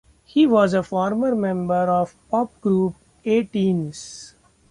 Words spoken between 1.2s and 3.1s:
member of the pop group